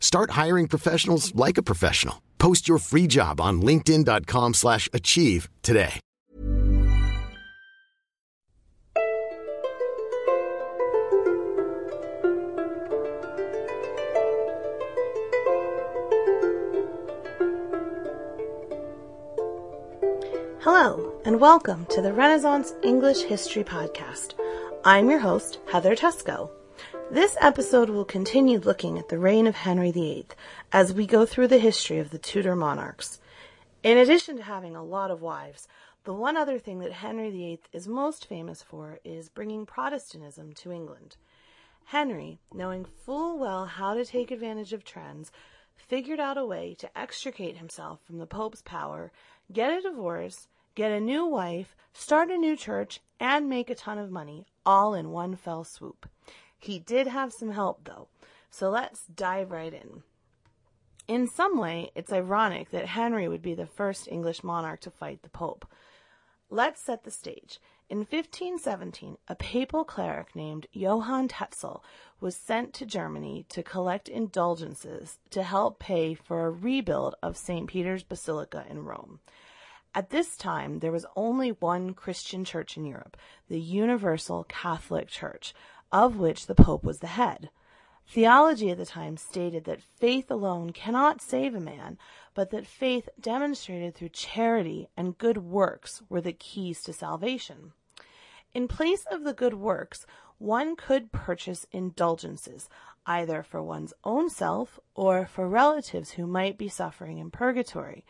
Start 0.00 0.30
hiring 0.32 0.66
professionals 0.66 1.32
like 1.36 1.58
a 1.58 1.62
professional. 1.62 2.22
Post 2.38 2.68
your 2.68 2.78
free 2.78 3.06
job 3.06 3.40
on 3.40 3.62
linkedin.com/achieve 3.62 4.54
slash 4.54 4.88
achieve 4.92 5.48
today. 5.62 6.00
Hello, 20.60 21.14
and 21.24 21.40
welcome 21.40 21.86
to 21.86 22.02
the 22.02 22.12
Renaissance 22.12 22.74
English 22.82 23.22
History 23.22 23.64
Podcast. 23.64 24.34
I'm 24.84 25.08
your 25.08 25.18
host, 25.18 25.60
Heather 25.72 25.96
Teysko. 25.96 26.50
This 27.10 27.38
episode 27.40 27.88
will 27.88 28.04
continue 28.04 28.58
looking 28.58 28.98
at 28.98 29.08
the 29.08 29.18
reign 29.18 29.46
of 29.46 29.56
Henry 29.56 29.90
VIII 29.90 30.26
as 30.70 30.92
we 30.92 31.06
go 31.06 31.24
through 31.24 31.48
the 31.48 31.56
history 31.58 31.98
of 31.98 32.10
the 32.10 32.18
Tudor 32.18 32.54
monarchs. 32.54 33.18
In 33.82 33.96
addition 33.96 34.36
to 34.36 34.42
having 34.42 34.76
a 34.76 34.84
lot 34.84 35.10
of 35.10 35.22
wives, 35.22 35.66
the 36.04 36.12
one 36.12 36.36
other 36.36 36.58
thing 36.58 36.80
that 36.80 36.92
Henry 36.92 37.30
VIII 37.30 37.60
is 37.72 37.88
most 37.88 38.26
famous 38.26 38.62
for 38.62 39.00
is 39.04 39.30
bringing 39.30 39.64
Protestantism 39.64 40.52
to 40.56 40.70
England. 40.70 41.16
Henry, 41.86 42.40
knowing 42.52 42.84
full 42.84 43.38
well 43.38 43.64
how 43.64 43.94
to 43.94 44.04
take 44.04 44.30
advantage 44.30 44.74
of 44.74 44.84
trends, 44.84 45.32
figured 45.76 46.20
out 46.20 46.36
a 46.36 46.44
way 46.44 46.74
to 46.78 46.98
extricate 46.98 47.56
himself 47.56 48.00
from 48.06 48.18
the 48.18 48.26
Pope's 48.26 48.60
power, 48.60 49.12
get 49.50 49.72
a 49.72 49.80
divorce, 49.80 50.48
get 50.74 50.92
a 50.92 51.00
new 51.00 51.24
wife, 51.24 51.74
start 51.94 52.30
a 52.30 52.36
new 52.36 52.54
church, 52.54 53.00
and 53.18 53.48
make 53.48 53.70
a 53.70 53.74
ton 53.74 53.96
of 53.96 54.10
money, 54.10 54.46
all 54.66 54.92
in 54.92 55.08
one 55.08 55.34
fell 55.34 55.64
swoop. 55.64 56.06
He 56.58 56.78
did 56.78 57.06
have 57.06 57.32
some 57.32 57.52
help, 57.52 57.84
though, 57.84 58.08
so 58.50 58.70
let's 58.70 59.06
dive 59.06 59.50
right 59.50 59.72
in. 59.72 60.02
In 61.06 61.26
some 61.26 61.58
way, 61.58 61.90
it's 61.94 62.12
ironic 62.12 62.70
that 62.70 62.86
Henry 62.86 63.28
would 63.28 63.40
be 63.42 63.54
the 63.54 63.66
first 63.66 64.08
English 64.08 64.44
monarch 64.44 64.80
to 64.80 64.90
fight 64.90 65.22
the 65.22 65.30
Pope. 65.30 65.66
Let's 66.50 66.82
set 66.82 67.04
the 67.04 67.10
stage. 67.10 67.58
In 67.88 67.98
1517, 67.98 69.16
a 69.28 69.34
papal 69.34 69.84
cleric 69.84 70.36
named 70.36 70.66
Johann 70.72 71.28
Tetzel 71.28 71.82
was 72.20 72.36
sent 72.36 72.74
to 72.74 72.84
Germany 72.84 73.46
to 73.48 73.62
collect 73.62 74.10
indulgences 74.10 75.18
to 75.30 75.42
help 75.42 75.78
pay 75.78 76.12
for 76.12 76.44
a 76.44 76.50
rebuild 76.50 77.14
of 77.22 77.38
St. 77.38 77.66
Peter's 77.66 78.02
Basilica 78.02 78.66
in 78.68 78.84
Rome. 78.84 79.20
At 79.94 80.10
this 80.10 80.36
time, 80.36 80.80
there 80.80 80.92
was 80.92 81.06
only 81.16 81.50
one 81.50 81.94
Christian 81.94 82.44
church 82.44 82.76
in 82.76 82.84
Europe, 82.84 83.16
the 83.48 83.58
Universal 83.58 84.44
Catholic 84.44 85.08
Church, 85.08 85.54
of 85.92 86.16
which 86.16 86.46
the 86.46 86.54
Pope 86.54 86.84
was 86.84 86.98
the 86.98 87.08
head. 87.08 87.50
Theology 88.06 88.70
at 88.70 88.78
the 88.78 88.86
time 88.86 89.16
stated 89.16 89.64
that 89.64 89.82
faith 89.82 90.30
alone 90.30 90.70
cannot 90.70 91.20
save 91.20 91.54
a 91.54 91.60
man, 91.60 91.98
but 92.34 92.50
that 92.50 92.66
faith 92.66 93.08
demonstrated 93.20 93.94
through 93.94 94.08
charity 94.10 94.88
and 94.96 95.18
good 95.18 95.38
works 95.38 96.02
were 96.08 96.22
the 96.22 96.32
keys 96.32 96.82
to 96.84 96.92
salvation. 96.92 97.72
In 98.54 98.66
place 98.66 99.04
of 99.10 99.24
the 99.24 99.34
good 99.34 99.54
works, 99.54 100.06
one 100.38 100.74
could 100.74 101.12
purchase 101.12 101.66
indulgences, 101.70 102.70
either 103.04 103.42
for 103.42 103.62
one's 103.62 103.92
own 104.04 104.30
self 104.30 104.80
or 104.94 105.26
for 105.26 105.46
relatives 105.46 106.12
who 106.12 106.26
might 106.26 106.56
be 106.56 106.68
suffering 106.68 107.18
in 107.18 107.30
purgatory, 107.30 108.06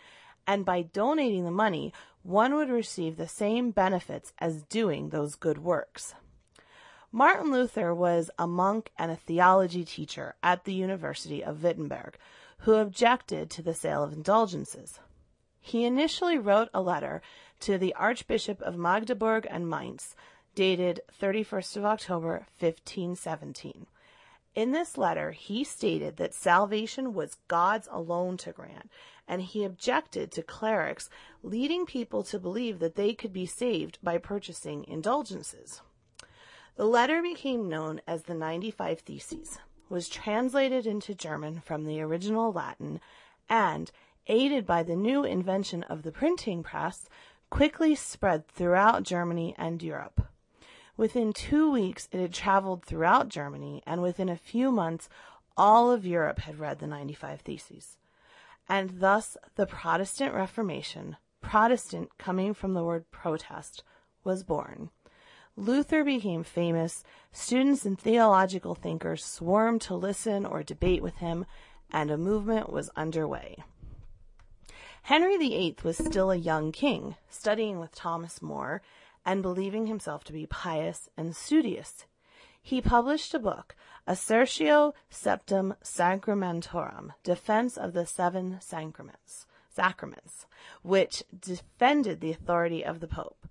and 0.47 0.65
by 0.65 0.83
donating 0.83 1.45
the 1.45 1.51
money, 1.51 1.93
one 2.23 2.55
would 2.55 2.71
receive 2.71 3.17
the 3.17 3.29
same 3.29 3.71
benefits 3.71 4.33
as 4.39 4.63
doing 4.63 5.09
those 5.09 5.35
good 5.35 5.59
works. 5.59 6.15
Martin 7.11 7.51
Luther 7.51 7.95
was 7.95 8.31
a 8.39 8.47
monk 8.47 8.91
and 8.99 9.11
a 9.11 9.17
theology 9.17 9.83
teacher 9.83 10.35
at 10.43 10.65
the 10.65 10.75
University 10.75 11.43
of 11.43 11.63
Wittenberg 11.63 12.19
who 12.59 12.75
objected 12.75 13.49
to 13.49 13.63
the 13.63 13.73
sale 13.73 14.05
of 14.05 14.13
indulgences. 14.13 15.01
He 15.59 15.87
initially 15.87 16.37
wrote 16.39 16.69
a 16.75 16.83
letter 16.83 17.23
to 17.61 17.79
the 17.79 17.95
Archbishop 17.95 18.61
of 18.61 18.77
Magdeburg 18.77 19.47
and 19.49 19.71
Mainz, 19.71 20.15
dated 20.55 21.01
31st 21.19 21.79
of 21.79 21.85
October 21.87 22.47
1517. 22.59 23.87
In 24.55 24.73
this 24.73 24.99
letter, 24.99 25.31
he 25.31 25.65
stated 25.65 26.19
that 26.19 26.35
salvation 26.35 27.15
was 27.15 27.39
God's 27.49 27.89
alone 27.91 28.37
to 28.39 28.53
grant, 28.53 28.91
and 29.27 29.41
he 29.41 29.65
objected 29.65 30.31
to 30.33 30.43
clerics 30.43 31.09
leading 31.43 31.87
people 31.87 32.23
to 32.25 32.39
believe 32.39 32.81
that 32.81 32.97
they 32.97 33.15
could 33.15 33.33
be 33.33 33.47
saved 33.47 33.99
by 34.03 34.19
purchasing 34.19 34.85
indulgences. 34.87 35.81
The 36.79 36.87
letter 36.87 37.21
became 37.23 37.69
known 37.69 38.01
as 38.07 38.23
the 38.23 38.37
95 38.37 39.01
Theses, 39.01 39.59
was 39.89 40.09
translated 40.09 40.87
into 40.87 41.13
German 41.13 41.59
from 41.59 41.85
the 41.85 42.01
original 42.01 42.53
Latin, 42.53 43.01
and, 43.49 43.91
aided 44.29 44.65
by 44.65 44.85
the 44.85 44.95
new 44.95 45.25
invention 45.25 45.83
of 45.83 46.05
the 46.05 46.13
printing 46.13 46.63
press, 46.63 47.09
quickly 47.51 47.97
spread 47.97 48.47
throughout 48.47 49.03
Germany 49.03 49.57
and 49.59 49.83
Europe. 49.83 50.29
Within 50.97 51.33
two 51.33 51.69
weeks, 51.69 52.09
it 52.13 52.21
had 52.21 52.33
traveled 52.33 52.85
throughout 52.85 53.29
Germany, 53.29 53.83
and 53.85 54.01
within 54.01 54.29
a 54.29 54.37
few 54.37 54.71
months, 54.71 55.09
all 55.57 55.91
of 55.91 56.07
Europe 56.07 56.39
had 56.39 56.61
read 56.61 56.79
the 56.79 56.87
95 56.87 57.41
Theses. 57.41 57.99
And 58.69 59.01
thus, 59.01 59.37
the 59.57 59.67
Protestant 59.67 60.33
Reformation, 60.33 61.17
Protestant 61.41 62.17
coming 62.19 62.55
from 62.55 62.75
the 62.75 62.85
word 62.85 63.11
protest, 63.11 63.83
was 64.23 64.45
born. 64.45 64.91
Luther 65.59 66.05
became 66.05 66.45
famous, 66.45 67.03
students 67.33 67.85
and 67.85 67.99
theological 67.99 68.77
thinkers 68.77 69.25
swarmed 69.25 69.81
to 69.83 69.97
listen 69.97 70.47
or 70.47 70.63
debate 70.63 71.03
with 71.03 71.17
him, 71.17 71.47
and 71.91 72.13
a 72.13 72.17
movement 72.17 72.71
was 72.71 72.91
underway. 72.95 73.65
Henry 75.03 75.37
VIII 75.37 75.79
was 75.83 75.99
still 75.99 76.31
a 76.31 76.37
young 76.37 76.71
king, 76.71 77.17
studying 77.29 77.81
with 77.81 77.93
Thomas 77.93 78.41
More 78.41 78.83
and 79.27 79.43
believing 79.43 79.89
himself 79.89 80.23
to 80.25 80.33
be 80.33 80.47
pious 80.47 81.09
and 81.17 81.35
studious. 81.35 82.07
He 82.63 82.81
published 82.81 83.35
a 83.35 83.41
book, 83.41 83.75
Assertio 84.07 84.93
Septem 85.11 85.75
Sacramentorum, 85.83 87.15
Defense 87.25 87.77
of 87.77 87.95
the 87.95 88.07
Seven 88.07 88.59
Sacraments, 88.61 89.45
Sacraments, 89.69 90.47
which 90.83 91.25
defended 91.37 92.21
the 92.21 92.31
authority 92.31 92.85
of 92.85 93.01
the 93.01 93.09
Pope. 93.09 93.49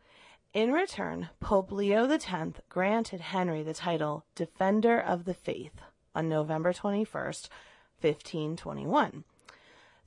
In 0.57 0.71
return, 0.71 1.29
Pope 1.39 1.71
Leo 1.71 2.09
X 2.09 2.25
granted 2.67 3.21
Henry 3.21 3.61
the 3.61 3.75
title 3.75 4.25
Defender 4.33 4.99
of 4.99 5.25
the 5.25 5.35
Faith 5.35 5.81
on 6.15 6.27
November 6.27 6.73
21st, 6.73 7.47
1521. 8.01 9.23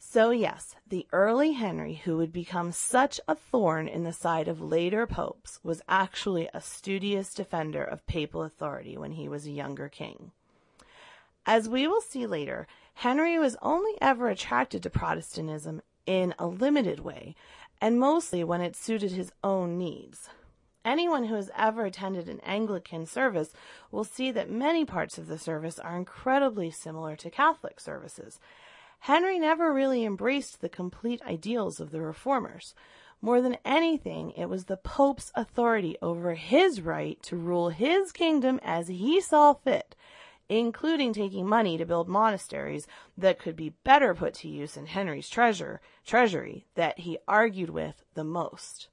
So, 0.00 0.31
yes, 0.31 0.75
the 0.85 1.06
early 1.12 1.52
Henry, 1.52 2.02
who 2.05 2.17
would 2.17 2.32
become 2.32 2.73
such 2.73 3.20
a 3.29 3.37
thorn 3.37 3.87
in 3.87 4.02
the 4.02 4.12
side 4.12 4.49
of 4.49 4.61
later 4.61 5.06
popes, 5.06 5.61
was 5.62 5.82
actually 5.88 6.49
a 6.53 6.61
studious 6.61 7.32
defender 7.32 7.85
of 7.85 8.05
papal 8.08 8.43
authority 8.43 8.99
when 8.99 9.12
he 9.12 9.29
was 9.29 9.46
a 9.46 9.53
younger 9.53 9.88
king. 9.88 10.32
As 11.46 11.69
we 11.69 11.87
will 11.87 12.00
see 12.00 12.26
later, 12.26 12.67
Henry 12.94 13.38
was 13.38 13.56
only 13.62 13.93
ever 14.00 14.29
attracted 14.29 14.82
to 14.82 14.91
Protestantism 14.91 15.81
in 16.06 16.35
a 16.41 16.49
limited 16.49 16.99
way, 16.99 17.37
and 17.81 18.00
mostly 18.00 18.43
when 18.43 18.61
it 18.61 18.75
suited 18.75 19.12
his 19.12 19.31
own 19.44 19.79
needs. 19.79 20.29
Anyone 20.85 21.25
who 21.25 21.35
has 21.35 21.50
ever 21.56 21.85
attended 21.85 22.29
an 22.29 22.41
Anglican 22.41 23.05
service 23.05 23.53
will 23.91 24.05
see 24.05 24.31
that 24.31 24.50
many 24.50 24.85
parts 24.85 25.19
of 25.19 25.27
the 25.27 25.38
service 25.38 25.79
are 25.79 25.97
incredibly 25.97 26.71
similar 26.71 27.17
to 27.17 27.31
Catholic 27.31 27.79
services. 27.79 28.41
Henry 29.00 29.38
never 29.38 29.73
really 29.73 30.05
embraced 30.05 30.61
the 30.61 30.69
complete 30.69 31.21
ideals 31.23 31.81
of 31.81 31.91
the 31.91 32.00
reformers. 32.00 32.75
More 33.21 33.43
than 33.43 33.59
anything, 33.65 34.31
it 34.32 34.47
was 34.47 34.65
the 34.65 34.79
Pope's 34.79 35.31
authority 35.35 35.97
over 36.00 36.35
his 36.35 36.81
right 36.81 37.23
to 37.25 37.37
rule 37.37 37.69
his 37.69 38.12
kingdom 38.12 38.59
as 38.62 38.88
he 38.88 39.21
saw 39.21 39.53
fit, 39.53 39.94
including 40.49 41.12
taking 41.12 41.47
money 41.47 41.77
to 41.77 41.85
build 41.85 42.09
monasteries 42.09 42.87
that 43.19 43.38
could 43.38 43.56
be 43.56 43.75
better 43.85 44.15
put 44.15 44.32
to 44.35 44.49
use 44.49 44.79
in 44.79 44.87
Henry's 44.87 45.29
treasure, 45.29 45.82
treasury 46.06 46.67
that 46.75 47.00
he 47.00 47.19
argued 47.29 47.71
with 47.71 48.03
the 48.15 48.25
most. 48.25 48.88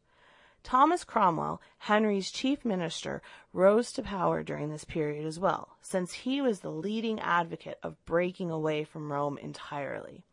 Thomas 0.68 1.06
Cromwell, 1.06 1.62
Henry's 1.78 2.30
chief 2.30 2.66
minister, 2.66 3.22
rose 3.54 3.94
to 3.94 4.04
power 4.04 4.44
during 4.44 4.70
this 4.70 4.84
period 4.84 5.26
as 5.26 5.40
well, 5.40 5.78
since 5.82 6.12
he 6.12 6.42
was 6.42 6.60
the 6.60 6.70
leading 6.70 7.22
advocate 7.22 7.80
of 7.82 8.04
breaking 8.04 8.52
away 8.52 8.84
from 8.84 9.10
Rome 9.10 9.38
entirely. 9.38 10.26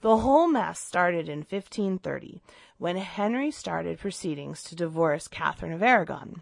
The 0.00 0.16
whole 0.16 0.48
mess 0.48 0.78
started 0.78 1.28
in 1.28 1.40
1530 1.40 2.40
when 2.78 2.96
Henry 2.96 3.50
started 3.50 3.98
proceedings 3.98 4.62
to 4.62 4.74
divorce 4.74 5.28
Catherine 5.28 5.74
of 5.74 5.82
Aragon. 5.82 6.40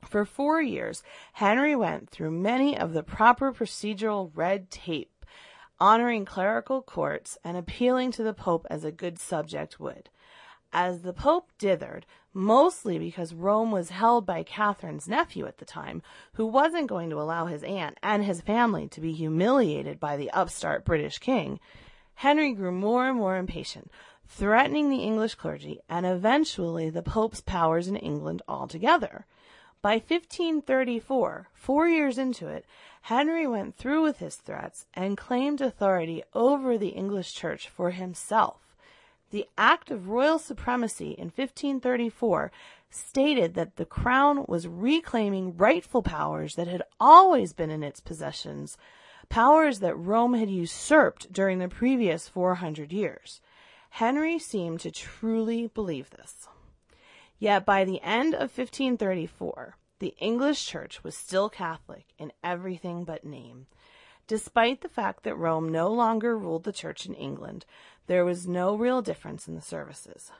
For 0.00 0.24
four 0.24 0.62
years, 0.62 1.02
Henry 1.34 1.76
went 1.76 2.08
through 2.08 2.30
many 2.30 2.74
of 2.74 2.94
the 2.94 3.02
proper 3.02 3.52
procedural 3.52 4.30
red 4.34 4.70
tape, 4.70 5.26
honoring 5.78 6.24
clerical 6.24 6.80
courts 6.80 7.36
and 7.44 7.58
appealing 7.58 8.12
to 8.12 8.22
the 8.22 8.32
Pope 8.32 8.66
as 8.70 8.82
a 8.82 8.90
good 8.90 9.18
subject 9.18 9.78
would 9.78 10.08
as 10.74 11.02
the 11.02 11.12
Pope 11.12 11.50
dithered, 11.58 12.02
mostly 12.34 12.98
because 12.98 13.32
Rome 13.32 13.70
was 13.70 13.90
held 13.90 14.26
by 14.26 14.42
Catherine's 14.42 15.08
nephew 15.08 15.46
at 15.46 15.58
the 15.58 15.64
time, 15.64 16.02
who 16.34 16.44
wasn't 16.44 16.88
going 16.88 17.08
to 17.10 17.20
allow 17.20 17.46
his 17.46 17.62
aunt 17.62 17.96
and 18.02 18.24
his 18.24 18.40
family 18.40 18.88
to 18.88 19.00
be 19.00 19.12
humiliated 19.12 20.00
by 20.00 20.16
the 20.16 20.30
upstart 20.32 20.84
British 20.84 21.18
king, 21.18 21.60
Henry 22.16 22.52
grew 22.52 22.72
more 22.72 23.08
and 23.08 23.16
more 23.16 23.36
impatient, 23.36 23.90
threatening 24.26 24.90
the 24.90 25.02
English 25.02 25.36
clergy 25.36 25.80
and 25.88 26.04
eventually 26.04 26.90
the 26.90 27.02
Pope's 27.02 27.40
powers 27.40 27.88
in 27.88 27.96
England 27.96 28.42
altogether. 28.48 29.26
By 29.82 29.94
1534, 29.94 31.50
four 31.52 31.88
years 31.88 32.18
into 32.18 32.48
it, 32.48 32.64
Henry 33.02 33.46
went 33.46 33.76
through 33.76 34.02
with 34.02 34.18
his 34.18 34.36
threats 34.36 34.86
and 34.94 35.18
claimed 35.18 35.60
authority 35.60 36.22
over 36.32 36.78
the 36.78 36.88
English 36.88 37.34
church 37.34 37.68
for 37.68 37.90
himself. 37.90 38.63
The 39.30 39.46
Act 39.58 39.90
of 39.90 40.08
Royal 40.08 40.38
Supremacy 40.38 41.10
in 41.10 41.26
1534 41.26 42.52
stated 42.90 43.54
that 43.54 43.76
the 43.76 43.84
crown 43.84 44.44
was 44.46 44.68
reclaiming 44.68 45.56
rightful 45.56 46.02
powers 46.02 46.54
that 46.54 46.68
had 46.68 46.82
always 47.00 47.52
been 47.52 47.70
in 47.70 47.82
its 47.82 48.00
possessions, 48.00 48.76
powers 49.28 49.80
that 49.80 49.96
Rome 49.96 50.34
had 50.34 50.50
usurped 50.50 51.32
during 51.32 51.58
the 51.58 51.68
previous 51.68 52.28
400 52.28 52.92
years. 52.92 53.40
Henry 53.90 54.38
seemed 54.38 54.80
to 54.80 54.90
truly 54.90 55.68
believe 55.68 56.10
this. 56.10 56.48
Yet 57.38 57.64
by 57.64 57.84
the 57.84 58.00
end 58.02 58.34
of 58.34 58.56
1534, 58.56 59.76
the 59.98 60.14
English 60.18 60.64
church 60.66 61.02
was 61.02 61.16
still 61.16 61.48
Catholic 61.48 62.06
in 62.18 62.32
everything 62.42 63.04
but 63.04 63.24
name. 63.24 63.66
Despite 64.26 64.80
the 64.80 64.88
fact 64.88 65.22
that 65.24 65.36
Rome 65.36 65.70
no 65.70 65.92
longer 65.92 66.38
ruled 66.38 66.64
the 66.64 66.72
church 66.72 67.04
in 67.04 67.14
England, 67.14 67.66
there 68.06 68.24
was 68.24 68.46
no 68.46 68.74
real 68.74 69.02
difference 69.02 69.46
in 69.46 69.54
the 69.54 69.60
services. 69.60 70.32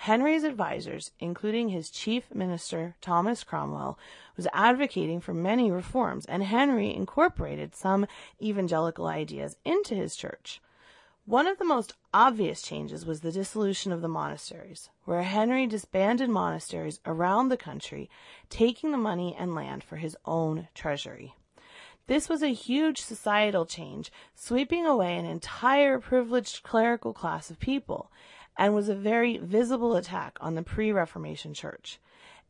Henry's 0.00 0.44
advisers, 0.44 1.10
including 1.18 1.70
his 1.70 1.90
chief 1.90 2.32
minister, 2.32 2.94
Thomas 3.00 3.42
Cromwell, 3.42 3.98
was 4.36 4.46
advocating 4.52 5.20
for 5.20 5.34
many 5.34 5.70
reforms, 5.70 6.26
and 6.26 6.44
Henry 6.44 6.94
incorporated 6.94 7.74
some 7.74 8.06
evangelical 8.40 9.06
ideas 9.06 9.56
into 9.64 9.94
his 9.94 10.14
church. 10.14 10.60
One 11.24 11.48
of 11.48 11.58
the 11.58 11.64
most 11.64 11.94
obvious 12.14 12.62
changes 12.62 13.04
was 13.04 13.22
the 13.22 13.32
dissolution 13.32 13.90
of 13.90 14.02
the 14.02 14.06
monasteries, 14.06 14.90
where 15.04 15.22
Henry 15.22 15.66
disbanded 15.66 16.28
monasteries 16.28 17.00
around 17.04 17.48
the 17.48 17.56
country, 17.56 18.08
taking 18.48 18.92
the 18.92 18.98
money 18.98 19.34
and 19.36 19.52
land 19.52 19.82
for 19.82 19.96
his 19.96 20.16
own 20.24 20.68
treasury. 20.74 21.34
This 22.08 22.28
was 22.28 22.40
a 22.40 22.52
huge 22.52 23.00
societal 23.00 23.66
change, 23.66 24.12
sweeping 24.34 24.86
away 24.86 25.16
an 25.16 25.26
entire 25.26 25.98
privileged 25.98 26.62
clerical 26.62 27.12
class 27.12 27.50
of 27.50 27.58
people, 27.58 28.12
and 28.56 28.74
was 28.74 28.88
a 28.88 28.94
very 28.94 29.38
visible 29.38 29.96
attack 29.96 30.38
on 30.40 30.54
the 30.54 30.62
pre 30.62 30.92
Reformation 30.92 31.52
church. 31.52 31.98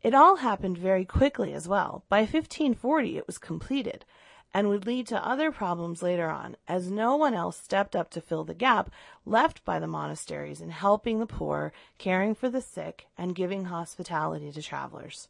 It 0.02 0.14
all 0.14 0.36
happened 0.36 0.76
very 0.76 1.06
quickly 1.06 1.54
as 1.54 1.66
well. 1.66 2.04
By 2.10 2.20
1540, 2.20 3.16
it 3.16 3.26
was 3.26 3.38
completed 3.38 4.04
and 4.52 4.68
would 4.68 4.86
lead 4.86 5.06
to 5.06 5.26
other 5.26 5.50
problems 5.50 6.02
later 6.02 6.28
on, 6.28 6.56
as 6.68 6.90
no 6.90 7.16
one 7.16 7.32
else 7.32 7.58
stepped 7.58 7.96
up 7.96 8.10
to 8.10 8.20
fill 8.20 8.44
the 8.44 8.54
gap 8.54 8.90
left 9.24 9.64
by 9.64 9.78
the 9.78 9.86
monasteries 9.86 10.60
in 10.60 10.70
helping 10.70 11.18
the 11.18 11.26
poor, 11.26 11.72
caring 11.96 12.34
for 12.34 12.50
the 12.50 12.60
sick, 12.60 13.06
and 13.16 13.34
giving 13.34 13.64
hospitality 13.64 14.52
to 14.52 14.62
travelers. 14.62 15.28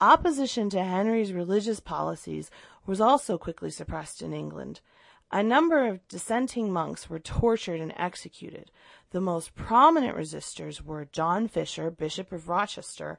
Opposition 0.00 0.68
to 0.70 0.82
Henry's 0.82 1.32
religious 1.32 1.78
policies 1.78 2.50
was 2.84 3.00
also 3.00 3.38
quickly 3.38 3.70
suppressed 3.70 4.22
in 4.22 4.32
England. 4.32 4.80
A 5.30 5.42
number 5.42 5.86
of 5.86 6.06
dissenting 6.08 6.72
monks 6.72 7.08
were 7.08 7.20
tortured 7.20 7.80
and 7.80 7.94
executed. 7.96 8.72
The 9.10 9.20
most 9.20 9.54
prominent 9.54 10.16
resistors 10.16 10.82
were 10.82 11.04
John 11.04 11.46
Fisher, 11.46 11.90
Bishop 11.90 12.32
of 12.32 12.48
Rochester, 12.48 13.18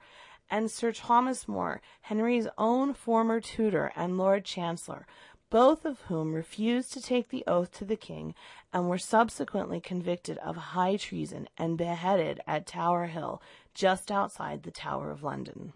and 0.50 0.70
Sir 0.70 0.92
Thomas 0.92 1.48
More, 1.48 1.82
Henry's 2.02 2.48
own 2.58 2.94
former 2.94 3.40
tutor 3.40 3.92
and 3.96 4.18
Lord 4.18 4.44
Chancellor, 4.44 5.08
both 5.50 5.86
of 5.86 6.02
whom 6.02 6.34
refused 6.34 6.92
to 6.94 7.02
take 7.02 7.30
the 7.30 7.46
oath 7.48 7.72
to 7.72 7.86
the 7.86 7.96
king 7.96 8.36
and 8.74 8.90
were 8.90 8.98
subsequently 8.98 9.80
convicted 9.80 10.38
of 10.40 10.58
high 10.58 10.98
treason 10.98 11.48
and 11.58 11.78
beheaded 11.78 12.42
at 12.46 12.68
Tower 12.68 13.06
Hill, 13.06 13.42
just 13.74 14.12
outside 14.12 14.64
the 14.64 14.72
Tower 14.72 15.10
of 15.10 15.24
London. 15.24 15.72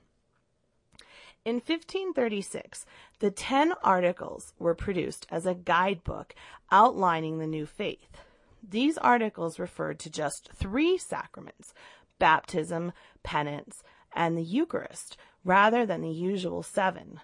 In 1.46 1.56
1536, 1.56 2.86
the 3.20 3.32
Ten 3.32 3.74
Articles 3.82 4.54
were 4.60 4.76
produced 4.76 5.26
as 5.32 5.46
a 5.46 5.56
guidebook 5.56 6.36
outlining 6.72 7.40
the 7.40 7.48
new 7.48 7.66
faith. 7.66 8.18
These 8.62 8.98
articles 8.98 9.58
referred 9.58 10.00
to 10.00 10.10
just 10.10 10.52
three 10.54 10.98
sacraments 10.98 11.74
baptism, 12.20 12.92
penance, 13.24 13.84
and 14.14 14.38
the 14.38 14.44
Eucharist, 14.44 15.16
rather 15.46 15.86
than 15.86 16.02
the 16.02 16.10
usual 16.10 16.62
seven. 16.62 17.22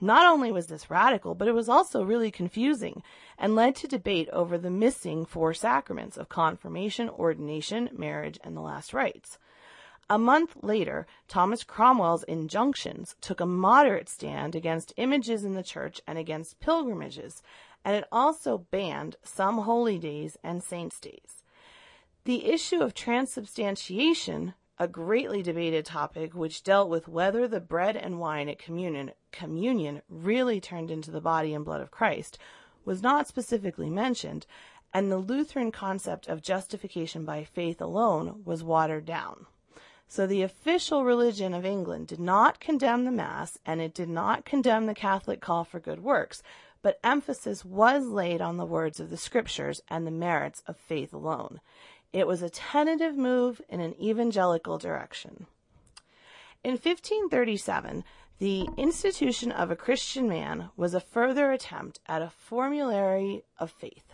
Not 0.00 0.26
only 0.26 0.50
was 0.50 0.68
this 0.68 0.90
radical, 0.90 1.34
but 1.34 1.48
it 1.48 1.54
was 1.54 1.68
also 1.68 2.02
really 2.02 2.30
confusing 2.30 3.02
and 3.36 3.54
led 3.54 3.76
to 3.76 3.88
debate 3.88 4.30
over 4.30 4.56
the 4.56 4.70
missing 4.70 5.26
four 5.26 5.52
sacraments 5.52 6.16
of 6.16 6.28
confirmation, 6.30 7.10
ordination, 7.10 7.90
marriage, 7.92 8.38
and 8.42 8.56
the 8.56 8.62
last 8.62 8.94
rites. 8.94 9.38
A 10.10 10.18
month 10.18 10.56
later, 10.62 11.06
Thomas 11.28 11.64
Cromwell's 11.64 12.22
injunctions 12.22 13.14
took 13.20 13.40
a 13.40 13.46
moderate 13.46 14.08
stand 14.08 14.54
against 14.54 14.94
images 14.96 15.44
in 15.44 15.52
the 15.52 15.62
church 15.62 16.00
and 16.06 16.16
against 16.16 16.60
pilgrimages, 16.60 17.42
and 17.84 17.94
it 17.94 18.08
also 18.10 18.66
banned 18.70 19.16
some 19.22 19.58
holy 19.58 19.98
days 19.98 20.38
and 20.42 20.62
saints' 20.62 20.98
days. 20.98 21.42
The 22.24 22.46
issue 22.46 22.80
of 22.80 22.94
transubstantiation, 22.94 24.54
a 24.78 24.88
greatly 24.88 25.42
debated 25.42 25.84
topic 25.84 26.34
which 26.34 26.62
dealt 26.62 26.88
with 26.88 27.06
whether 27.06 27.46
the 27.46 27.60
bread 27.60 27.94
and 27.94 28.18
wine 28.18 28.48
at 28.48 28.58
communion, 28.58 29.12
communion 29.30 30.00
really 30.08 30.58
turned 30.58 30.90
into 30.90 31.10
the 31.10 31.20
body 31.20 31.52
and 31.52 31.66
blood 31.66 31.82
of 31.82 31.90
Christ, 31.90 32.38
was 32.82 33.02
not 33.02 33.28
specifically 33.28 33.90
mentioned, 33.90 34.46
and 34.94 35.12
the 35.12 35.18
Lutheran 35.18 35.70
concept 35.70 36.28
of 36.28 36.40
justification 36.40 37.26
by 37.26 37.44
faith 37.44 37.82
alone 37.82 38.40
was 38.46 38.64
watered 38.64 39.04
down. 39.04 39.44
So 40.10 40.26
the 40.26 40.42
official 40.42 41.04
religion 41.04 41.52
of 41.52 41.66
England 41.66 42.06
did 42.06 42.18
not 42.18 42.60
condemn 42.60 43.04
the 43.04 43.10
Mass 43.10 43.58
and 43.66 43.80
it 43.82 43.92
did 43.92 44.08
not 44.08 44.46
condemn 44.46 44.86
the 44.86 44.94
Catholic 44.94 45.42
call 45.42 45.64
for 45.64 45.78
good 45.78 46.02
works, 46.02 46.42
but 46.80 46.98
emphasis 47.04 47.62
was 47.62 48.06
laid 48.06 48.40
on 48.40 48.56
the 48.56 48.64
words 48.64 49.00
of 49.00 49.10
the 49.10 49.18
Scriptures 49.18 49.82
and 49.88 50.06
the 50.06 50.10
merits 50.10 50.62
of 50.66 50.78
faith 50.78 51.12
alone. 51.12 51.60
It 52.10 52.26
was 52.26 52.40
a 52.40 52.48
tentative 52.48 53.16
move 53.16 53.60
in 53.68 53.80
an 53.80 53.94
evangelical 54.00 54.78
direction. 54.78 55.46
In 56.64 56.72
1537, 56.72 58.02
the 58.38 58.66
institution 58.78 59.52
of 59.52 59.70
a 59.70 59.76
Christian 59.76 60.26
man 60.26 60.70
was 60.74 60.94
a 60.94 61.00
further 61.00 61.52
attempt 61.52 62.00
at 62.06 62.22
a 62.22 62.30
formulary 62.30 63.44
of 63.58 63.70
faith. 63.70 64.10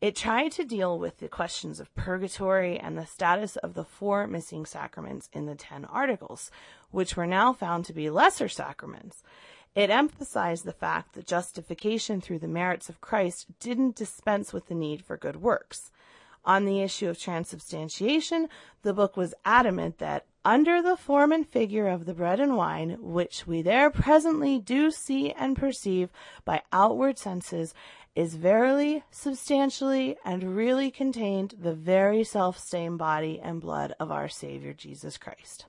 It 0.00 0.14
tried 0.14 0.52
to 0.52 0.64
deal 0.64 0.96
with 0.96 1.18
the 1.18 1.26
questions 1.26 1.80
of 1.80 1.92
purgatory 1.96 2.78
and 2.78 2.96
the 2.96 3.04
status 3.04 3.56
of 3.56 3.74
the 3.74 3.84
four 3.84 4.28
missing 4.28 4.64
sacraments 4.64 5.28
in 5.32 5.46
the 5.46 5.56
Ten 5.56 5.84
Articles, 5.86 6.52
which 6.92 7.16
were 7.16 7.26
now 7.26 7.52
found 7.52 7.84
to 7.86 7.92
be 7.92 8.08
lesser 8.08 8.48
sacraments. 8.48 9.24
It 9.74 9.90
emphasized 9.90 10.64
the 10.64 10.72
fact 10.72 11.14
that 11.14 11.26
justification 11.26 12.20
through 12.20 12.38
the 12.38 12.46
merits 12.46 12.88
of 12.88 13.00
Christ 13.00 13.46
didn't 13.58 13.96
dispense 13.96 14.52
with 14.52 14.68
the 14.68 14.74
need 14.76 15.04
for 15.04 15.16
good 15.16 15.42
works. 15.42 15.90
On 16.44 16.64
the 16.64 16.80
issue 16.80 17.08
of 17.08 17.18
transubstantiation, 17.18 18.48
the 18.82 18.94
book 18.94 19.16
was 19.16 19.34
adamant 19.44 19.98
that 19.98 20.26
under 20.44 20.80
the 20.80 20.96
form 20.96 21.32
and 21.32 21.46
figure 21.46 21.88
of 21.88 22.06
the 22.06 22.14
bread 22.14 22.40
and 22.40 22.56
wine, 22.56 22.96
which 23.00 23.46
we 23.46 23.60
there 23.60 23.90
presently 23.90 24.58
do 24.58 24.90
see 24.90 25.32
and 25.32 25.56
perceive 25.56 26.08
by 26.44 26.62
outward 26.72 27.18
senses, 27.18 27.74
is 28.18 28.34
verily, 28.34 29.04
substantially, 29.12 30.16
and 30.24 30.56
really 30.56 30.90
contained 30.90 31.54
the 31.56 31.72
very 31.72 32.24
self-same 32.24 32.96
body 32.96 33.38
and 33.40 33.60
blood 33.60 33.94
of 34.00 34.10
our 34.10 34.28
Savior 34.28 34.72
Jesus 34.72 35.16
Christ. 35.16 35.66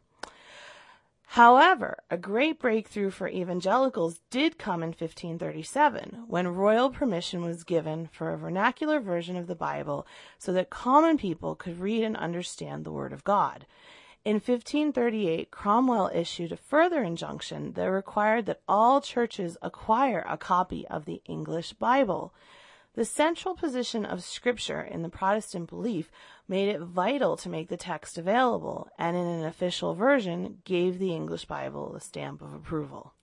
However, 1.33 1.99
a 2.09 2.17
great 2.17 2.59
breakthrough 2.59 3.11
for 3.11 3.27
evangelicals 3.29 4.21
did 4.31 4.57
come 4.57 4.81
in 4.81 4.89
1537 4.89 6.23
when 6.27 6.47
royal 6.47 6.89
permission 6.89 7.43
was 7.43 7.63
given 7.63 8.09
for 8.11 8.33
a 8.33 8.37
vernacular 8.39 8.99
version 8.99 9.35
of 9.35 9.45
the 9.45 9.53
Bible 9.53 10.07
so 10.39 10.51
that 10.53 10.71
common 10.71 11.19
people 11.19 11.53
could 11.53 11.79
read 11.79 12.03
and 12.03 12.17
understand 12.17 12.83
the 12.83 12.91
Word 12.91 13.13
of 13.13 13.23
God. 13.23 13.67
In 14.25 14.35
1538, 14.35 15.49
Cromwell 15.49 16.11
issued 16.13 16.51
a 16.51 16.57
further 16.57 17.01
injunction 17.03 17.71
that 17.73 17.85
required 17.89 18.47
that 18.47 18.61
all 18.67 18.99
churches 18.99 19.57
acquire 19.61 20.25
a 20.27 20.37
copy 20.37 20.85
of 20.87 21.05
the 21.05 21.21
English 21.25 21.73
Bible. 21.73 22.33
The 22.95 23.05
central 23.05 23.55
position 23.55 24.05
of 24.05 24.21
Scripture 24.23 24.81
in 24.81 25.03
the 25.03 25.09
Protestant 25.09 25.69
belief 25.69 26.11
made 26.49 26.67
it 26.67 26.81
vital 26.81 27.37
to 27.37 27.47
make 27.47 27.69
the 27.69 27.77
text 27.77 28.17
available, 28.17 28.89
and 28.99 29.15
in 29.15 29.25
an 29.25 29.45
official 29.45 29.93
version 29.93 30.61
gave 30.65 30.99
the 30.99 31.13
English 31.13 31.45
Bible 31.45 31.93
the 31.93 32.01
stamp 32.01 32.41
of 32.41 32.53
approval. 32.53 33.13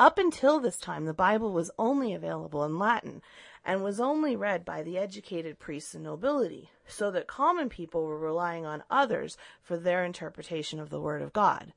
Up 0.00 0.16
until 0.16 0.60
this 0.60 0.78
time, 0.78 1.04
the 1.04 1.12
Bible 1.12 1.52
was 1.52 1.70
only 1.78 2.14
available 2.14 2.64
in 2.64 2.78
Latin 2.78 3.20
and 3.66 3.84
was 3.84 4.00
only 4.00 4.34
read 4.34 4.64
by 4.64 4.82
the 4.82 4.96
educated 4.96 5.58
priests 5.58 5.94
and 5.94 6.04
nobility, 6.04 6.70
so 6.86 7.10
that 7.10 7.26
common 7.26 7.68
people 7.68 8.06
were 8.06 8.18
relying 8.18 8.64
on 8.64 8.82
others 8.90 9.36
for 9.62 9.76
their 9.76 10.02
interpretation 10.02 10.80
of 10.80 10.88
the 10.88 11.02
Word 11.02 11.20
of 11.20 11.34
God. 11.34 11.74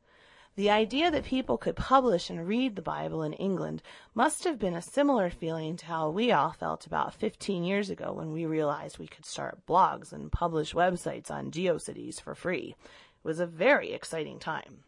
The 0.55 0.69
idea 0.69 1.11
that 1.11 1.25
people 1.25 1.57
could 1.57 1.75
publish 1.75 2.29
and 2.29 2.47
read 2.47 2.77
the 2.77 2.81
Bible 2.81 3.23
in 3.23 3.33
England 3.33 3.83
must 4.15 4.45
have 4.45 4.57
been 4.57 4.75
a 4.75 4.81
similar 4.81 5.29
feeling 5.29 5.75
to 5.75 5.87
how 5.87 6.09
we 6.09 6.31
all 6.31 6.53
felt 6.53 6.85
about 6.85 7.13
15 7.13 7.65
years 7.65 7.89
ago 7.89 8.13
when 8.13 8.31
we 8.31 8.45
realized 8.45 8.99
we 8.99 9.07
could 9.07 9.25
start 9.25 9.65
blogs 9.67 10.13
and 10.13 10.31
publish 10.31 10.73
websites 10.73 11.29
on 11.29 11.51
GeoCities 11.51 12.21
for 12.21 12.35
free. 12.35 12.73
It 12.79 13.27
was 13.27 13.41
a 13.41 13.45
very 13.45 13.91
exciting 13.91 14.39
time. 14.39 14.85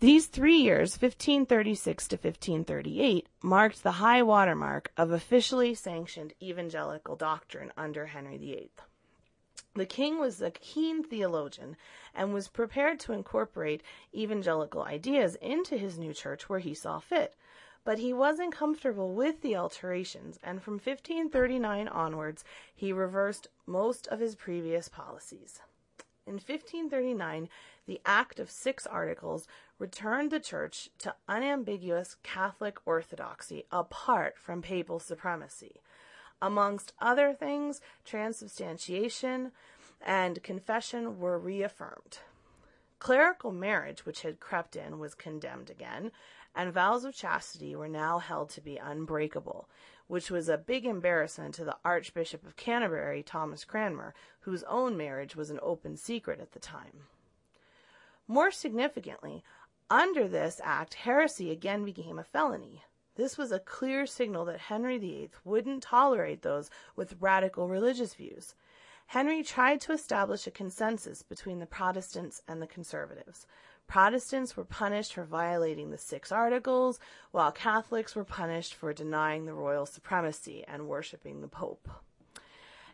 These 0.00 0.28
three 0.28 0.56
years, 0.56 0.92
1536 0.92 2.08
to 2.08 2.16
1538, 2.16 3.28
marked 3.42 3.82
the 3.82 3.92
high 3.92 4.22
watermark 4.22 4.90
of 4.96 5.10
officially 5.10 5.74
sanctioned 5.74 6.32
evangelical 6.40 7.16
doctrine 7.16 7.70
under 7.76 8.06
Henry 8.06 8.38
VIII. 8.38 8.70
The 9.74 9.84
king 9.84 10.18
was 10.18 10.40
a 10.40 10.52
keen 10.52 11.04
theologian 11.04 11.76
and 12.14 12.32
was 12.32 12.48
prepared 12.48 12.98
to 13.00 13.12
incorporate 13.12 13.82
evangelical 14.14 14.84
ideas 14.84 15.34
into 15.34 15.76
his 15.76 15.98
new 15.98 16.14
church 16.14 16.48
where 16.48 16.60
he 16.60 16.72
saw 16.72 16.98
fit. 16.98 17.36
But 17.84 17.98
he 17.98 18.14
wasn't 18.14 18.54
comfortable 18.54 19.12
with 19.12 19.42
the 19.42 19.56
alterations, 19.56 20.38
and 20.42 20.62
from 20.62 20.74
1539 20.74 21.88
onwards, 21.88 22.42
he 22.74 22.90
reversed 22.90 23.48
most 23.66 24.06
of 24.06 24.18
his 24.18 24.34
previous 24.34 24.88
policies. 24.88 25.60
In 26.26 26.34
1539, 26.34 27.48
the 27.86 28.00
Act 28.04 28.38
of 28.38 28.50
Six 28.50 28.86
Articles 28.86 29.46
returned 29.78 30.30
the 30.30 30.40
Church 30.40 30.90
to 30.98 31.14
unambiguous 31.28 32.16
Catholic 32.22 32.78
orthodoxy 32.84 33.64
apart 33.72 34.36
from 34.38 34.62
papal 34.62 34.98
supremacy. 34.98 35.80
Amongst 36.42 36.92
other 37.00 37.32
things, 37.32 37.80
transubstantiation 38.04 39.52
and 40.00 40.42
confession 40.42 41.18
were 41.18 41.38
reaffirmed. 41.38 42.18
Clerical 42.98 43.52
marriage, 43.52 44.04
which 44.04 44.22
had 44.22 44.40
crept 44.40 44.76
in, 44.76 44.98
was 44.98 45.14
condemned 45.14 45.70
again, 45.70 46.12
and 46.54 46.72
vows 46.72 47.04
of 47.04 47.14
chastity 47.14 47.74
were 47.76 47.88
now 47.88 48.18
held 48.18 48.50
to 48.50 48.60
be 48.60 48.76
unbreakable, 48.76 49.68
which 50.06 50.30
was 50.30 50.48
a 50.48 50.58
big 50.58 50.84
embarrassment 50.84 51.54
to 51.54 51.64
the 51.64 51.76
Archbishop 51.84 52.44
of 52.46 52.56
Canterbury, 52.56 53.22
Thomas 53.22 53.64
Cranmer, 53.64 54.14
whose 54.40 54.64
own 54.64 54.96
marriage 54.96 55.36
was 55.36 55.50
an 55.50 55.60
open 55.62 55.96
secret 55.96 56.40
at 56.40 56.52
the 56.52 56.58
time. 56.58 57.06
More 58.30 58.52
significantly, 58.52 59.42
under 59.90 60.28
this 60.28 60.60
act, 60.62 60.94
heresy 60.94 61.50
again 61.50 61.84
became 61.84 62.16
a 62.16 62.22
felony. 62.22 62.84
This 63.16 63.36
was 63.36 63.50
a 63.50 63.58
clear 63.58 64.06
signal 64.06 64.44
that 64.44 64.60
Henry 64.60 64.98
VIII 64.98 65.30
wouldn't 65.44 65.82
tolerate 65.82 66.42
those 66.42 66.70
with 66.94 67.16
radical 67.18 67.66
religious 67.66 68.14
views. 68.14 68.54
Henry 69.08 69.42
tried 69.42 69.80
to 69.80 69.92
establish 69.92 70.46
a 70.46 70.52
consensus 70.52 71.24
between 71.24 71.58
the 71.58 71.66
Protestants 71.66 72.40
and 72.46 72.62
the 72.62 72.68
conservatives. 72.68 73.48
Protestants 73.88 74.56
were 74.56 74.64
punished 74.64 75.12
for 75.12 75.24
violating 75.24 75.90
the 75.90 75.98
six 75.98 76.30
articles, 76.30 77.00
while 77.32 77.50
Catholics 77.50 78.14
were 78.14 78.22
punished 78.22 78.74
for 78.74 78.92
denying 78.92 79.44
the 79.44 79.54
royal 79.54 79.86
supremacy 79.86 80.64
and 80.68 80.86
worshiping 80.86 81.40
the 81.40 81.48
Pope. 81.48 81.88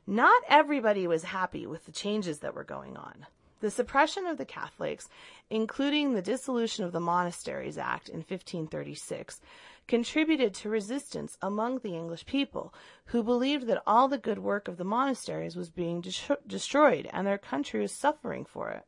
Not 0.06 0.42
everybody 0.48 1.06
was 1.06 1.24
happy 1.24 1.66
with 1.66 1.84
the 1.84 1.92
changes 1.92 2.38
that 2.38 2.54
were 2.54 2.64
going 2.64 2.96
on. 2.96 3.26
The 3.60 3.70
suppression 3.70 4.26
of 4.26 4.36
the 4.36 4.44
Catholics, 4.44 5.08
including 5.48 6.12
the 6.12 6.22
Dissolution 6.22 6.84
of 6.84 6.92
the 6.92 7.00
Monasteries 7.00 7.78
Act 7.78 8.08
in 8.08 8.18
1536, 8.18 9.40
contributed 9.88 10.52
to 10.54 10.68
resistance 10.68 11.38
among 11.40 11.78
the 11.78 11.94
English 11.94 12.26
people, 12.26 12.74
who 13.06 13.22
believed 13.22 13.66
that 13.66 13.82
all 13.86 14.08
the 14.08 14.18
good 14.18 14.40
work 14.40 14.68
of 14.68 14.76
the 14.76 14.84
monasteries 14.84 15.56
was 15.56 15.70
being 15.70 16.02
de- 16.02 16.38
destroyed 16.46 17.08
and 17.12 17.26
their 17.26 17.38
country 17.38 17.80
was 17.80 17.92
suffering 17.92 18.44
for 18.44 18.70
it. 18.70 18.84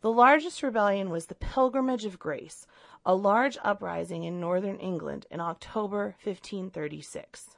The 0.00 0.12
largest 0.12 0.62
rebellion 0.62 1.10
was 1.10 1.26
the 1.26 1.34
Pilgrimage 1.34 2.04
of 2.04 2.18
Grace, 2.18 2.66
a 3.04 3.14
large 3.14 3.58
uprising 3.62 4.24
in 4.24 4.40
northern 4.40 4.78
England 4.78 5.26
in 5.30 5.40
October 5.40 6.16
1536. 6.22 7.56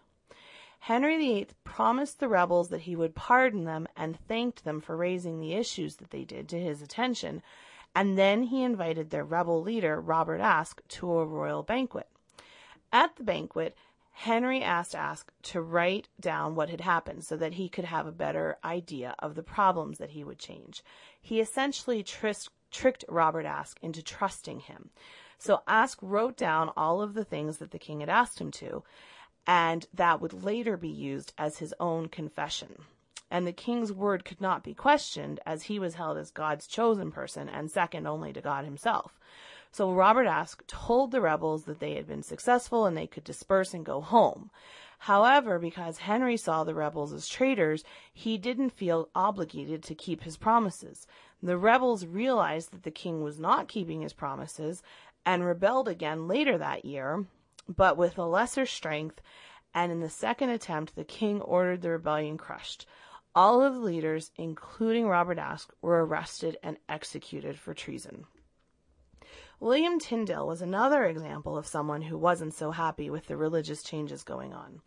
Henry 0.85 1.17
VIII 1.17 1.49
promised 1.65 2.21
the 2.21 2.29
rebels 2.29 2.69
that 2.69 2.83
he 2.83 2.95
would 2.95 3.15
pardon 3.15 3.65
them 3.65 3.89
and 3.97 4.21
thanked 4.29 4.65
them 4.65 4.83
for 4.83 4.95
raising 4.95 5.41
the 5.41 5.55
issues 5.55 5.97
that 5.97 6.11
they 6.11 6.25
did 6.25 6.47
to 6.47 6.61
his 6.61 6.83
attention, 6.83 7.43
and 7.95 8.19
then 8.19 8.43
he 8.43 8.63
invited 8.63 9.09
their 9.09 9.25
rebel 9.25 9.63
leader, 9.63 9.99
Robert 9.99 10.43
Aske, 10.43 10.87
to 10.89 11.11
a 11.11 11.25
royal 11.25 11.63
banquet. 11.63 12.07
At 12.93 13.17
the 13.17 13.23
banquet, 13.23 13.75
Henry 14.13 14.63
asked 14.63 14.95
Aske 14.95 15.33
to 15.45 15.63
write 15.63 16.09
down 16.21 16.55
what 16.55 16.69
had 16.69 16.83
happened 16.83 17.25
so 17.25 17.35
that 17.39 17.55
he 17.55 17.71
could 17.71 17.87
have 17.87 18.07
a 18.07 18.13
better 18.13 18.59
idea 18.63 19.15
of 19.21 19.37
the 19.37 19.43
problems 19.43 19.97
that 19.97 20.11
he 20.11 20.23
would 20.23 20.39
change. 20.39 20.85
He 21.19 21.41
essentially 21.41 22.03
tricked 22.03 23.05
Robert 23.09 23.47
Aske 23.47 23.79
into 23.81 24.03
trusting 24.03 24.61
him. 24.61 24.91
So 25.39 25.63
Aske 25.67 26.03
wrote 26.03 26.37
down 26.37 26.73
all 26.77 27.01
of 27.01 27.15
the 27.15 27.25
things 27.25 27.57
that 27.57 27.71
the 27.71 27.79
king 27.79 28.01
had 28.01 28.11
asked 28.11 28.39
him 28.39 28.51
to, 28.53 28.83
and 29.47 29.87
that 29.93 30.21
would 30.21 30.45
later 30.45 30.77
be 30.77 30.89
used 30.89 31.33
as 31.37 31.59
his 31.59 31.75
own 31.79 32.09
confession. 32.09 32.83
And 33.31 33.47
the 33.47 33.53
king's 33.53 33.93
word 33.93 34.25
could 34.25 34.41
not 34.41 34.63
be 34.63 34.75
questioned, 34.75 35.41
as 35.45 35.65
he 35.65 35.79
was 35.79 35.95
held 35.95 36.19
as 36.19 36.31
God's 36.31 36.67
chosen 36.67 37.11
person 37.11 37.49
and 37.49 37.71
second 37.71 38.07
only 38.07 38.33
to 38.33 38.41
God 38.41 38.65
himself. 38.65 39.19
So 39.73 39.93
Robert 39.93 40.27
Aske 40.27 40.65
told 40.69 41.11
the 41.11 41.21
rebels 41.21 41.65
that 41.65 41.81
they 41.81 41.95
had 41.95 42.07
been 42.07 42.23
successful 42.23 42.87
and 42.87 42.97
they 42.97 43.09
could 43.09 43.25
disperse 43.25 43.75
and 43.75 43.85
go 43.85 44.01
home. 44.01 44.51
However, 44.99 45.59
because 45.59 45.99
Henry 45.99 46.37
saw 46.37 46.63
the 46.63 46.75
rebels 46.75 47.13
as 47.13 47.27
traitors, 47.27 47.83
he 48.13 48.39
didn't 48.39 48.71
feel 48.71 49.09
obligated 49.15 49.83
to 49.83 49.95
keep 49.95 50.23
his 50.23 50.37
promises. 50.37 51.07
The 51.43 51.59
rebels 51.59 52.07
realized 52.07 52.71
that 52.71 52.85
the 52.85 52.91
king 52.91 53.23
was 53.23 53.41
not 53.41 53.69
keeping 53.69 54.01
his 54.01 54.13
promises 54.13 54.83
and 55.27 55.45
rebelled 55.45 55.89
again 55.89 56.29
later 56.29 56.57
that 56.57 56.85
year, 56.85 57.25
but 57.69 57.97
with 57.97 58.19
a 58.19 58.25
lesser 58.25 58.67
strength, 58.67 59.21
and 59.75 59.91
in 59.91 60.01
the 60.01 60.11
second 60.11 60.51
attempt, 60.51 60.95
the 60.95 61.05
king 61.05 61.41
ordered 61.41 61.83
the 61.83 61.91
rebellion 61.91 62.39
crushed. 62.39 62.87
All 63.35 63.63
of 63.63 63.75
the 63.75 63.81
leaders, 63.81 64.31
including 64.37 65.09
Robert 65.09 65.39
Aske, 65.39 65.73
were 65.83 66.05
arrested 66.07 66.57
and 66.63 66.77
executed 66.89 67.59
for 67.59 67.75
treason. 67.75 68.27
William 69.59 69.99
Tyndale 69.99 70.47
was 70.47 70.63
another 70.63 71.05
example 71.05 71.57
of 71.57 71.67
someone 71.67 72.03
who 72.03 72.19
wasn't 72.19 72.55
so 72.55 72.71
happy 72.71 73.11
with 73.11 73.27
the 73.27 73.37
religious 73.37 73.83
changes 73.83 74.23
going 74.23 74.53
on. 74.53 74.81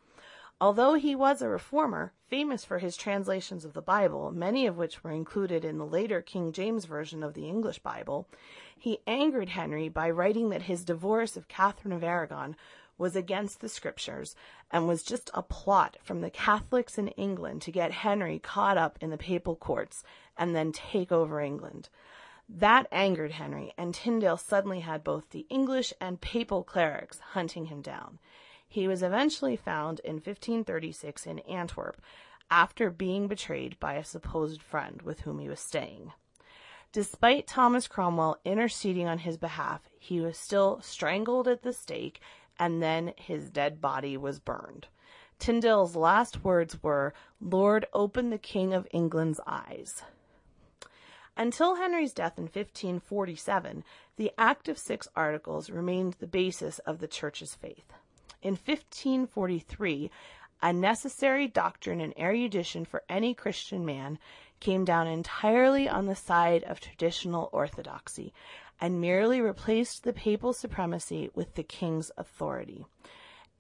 Although 0.60 0.96
he 0.96 1.16
was 1.16 1.42
a 1.42 1.50
reformer, 1.50 2.14
famous 2.30 2.66
for 2.66 2.80
his 2.80 2.98
translations 2.98 3.64
of 3.64 3.74
the 3.74 3.82
Bible, 3.82 4.32
many 4.32 4.66
of 4.66 4.78
which 4.78 5.04
were 5.04 5.12
included 5.12 5.64
in 5.64 5.78
the 5.78 5.86
later 5.86 6.22
King 6.22 6.52
James 6.52 6.86
Version 6.86 7.22
of 7.22 7.34
the 7.34 7.48
English 7.48 7.80
Bible, 7.80 8.28
he 8.80 9.00
angered 9.08 9.50
Henry 9.50 9.90
by 9.90 10.10
writing 10.10 10.50
that 10.50 10.64
his 10.64 10.86
divorce 10.86 11.36
of 11.36 11.48
Catherine 11.48 11.94
of 11.94 12.04
Aragon 12.04 12.56
was 12.98 13.16
against 13.16 13.62
the 13.62 13.70
scriptures 13.70 14.36
and 14.72 14.88
was 14.88 15.04
just 15.04 15.30
a 15.34 15.44
plot 15.44 15.98
from 16.04 16.22
the 16.22 16.30
Catholics 16.30 16.98
in 16.98 17.10
England 17.10 17.62
to 17.62 17.72
get 17.72 17.92
Henry 17.92 18.40
caught 18.40 18.78
up 18.78 18.98
in 19.02 19.10
the 19.10 19.18
papal 19.18 19.56
courts 19.56 20.04
and 20.38 20.56
then 20.56 20.72
take 20.72 21.12
over 21.12 21.40
England. 21.40 21.90
That 22.50 22.88
angered 22.92 23.32
Henry, 23.32 23.74
and 23.78 23.94
Tyndale 23.94 24.38
suddenly 24.38 24.80
had 24.80 25.04
both 25.04 25.30
the 25.30 25.46
English 25.50 25.94
and 26.00 26.22
papal 26.22 26.64
clerics 26.64 27.20
hunting 27.20 27.66
him 27.66 27.82
down. 27.82 28.20
He 28.68 28.88
was 28.88 29.04
eventually 29.04 29.56
found 29.56 30.00
in 30.00 30.16
1536 30.16 31.28
in 31.28 31.40
Antwerp 31.40 32.02
after 32.50 32.90
being 32.90 33.28
betrayed 33.28 33.80
by 33.80 33.94
a 33.96 34.04
supposed 34.04 34.62
friend 34.62 35.02
with 35.02 35.22
whom 35.22 35.40
he 35.40 35.50
was 35.50 35.60
staying. 35.60 36.14
Despite 36.98 37.46
Thomas 37.46 37.88
Cromwell 37.88 38.40
interceding 38.44 39.08
on 39.08 39.20
his 39.20 39.38
behalf, 39.38 39.88
he 40.00 40.20
was 40.20 40.36
still 40.36 40.82
strangled 40.82 41.48
at 41.48 41.62
the 41.62 41.72
stake 41.72 42.20
and 42.58 42.82
then 42.82 43.14
his 43.18 43.52
dead 43.52 43.80
body 43.80 44.18
was 44.18 44.40
burned. 44.40 44.88
Tyndale's 45.38 45.96
last 45.96 46.44
words 46.44 46.82
were, 46.82 47.14
Lord, 47.40 47.86
open 47.94 48.32
the 48.32 48.40
King 48.40 48.74
of 48.74 48.88
England's 48.90 49.40
eyes. 49.46 50.02
Until 51.38 51.76
Henry's 51.76 52.14
death 52.14 52.40
in 52.40 52.46
1547, 52.46 53.84
the 54.16 54.32
Act 54.36 54.68
of 54.68 54.80
Six 54.80 55.08
Articles 55.16 55.70
remained 55.70 56.16
the 56.18 56.26
basis 56.26 56.80
of 56.80 56.98
the 56.98 57.08
Church's 57.08 57.54
faith. 57.54 57.94
In 58.42 58.54
1543, 58.54 60.10
a 60.64 60.74
necessary 60.74 61.48
doctrine 61.48 62.02
and 62.02 62.18
erudition 62.18 62.86
for 62.86 63.04
any 63.08 63.36
Christian 63.36 63.86
man 63.86 64.18
came 64.60 64.86
down 64.86 65.08
entirely 65.08 65.88
on 65.88 66.06
the 66.06 66.16
side 66.16 66.64
of 66.64 66.80
traditional 66.80 67.50
orthodoxy 67.52 68.34
and 68.80 69.02
merely 69.02 69.42
replaced 69.42 70.04
the 70.04 70.14
papal 70.14 70.54
supremacy 70.54 71.30
with 71.34 71.56
the 71.56 71.64
king's 71.64 72.12
authority. 72.18 72.86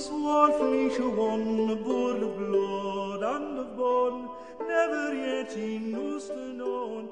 This 0.00 0.10
war 0.12 0.48
fleische 0.52 1.14
wonne, 1.14 1.76
boord 1.84 2.22
of 2.22 2.38
blood 2.38 3.22
and 3.22 3.58
of 3.58 3.76
bone, 3.76 4.30
never 4.66 5.14
yet 5.14 5.52
in 5.52 5.94
Ooster 5.94 6.54
known, 6.54 7.10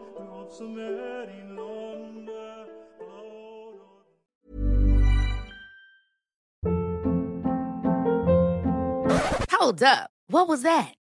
air 0.79 1.29
in 1.29 1.55
London. 1.55 2.67
Oh, 3.03 3.75
Hold 9.51 9.83
up. 9.83 10.11
What 10.29 10.49
was 10.49 10.63
that? 10.63 10.98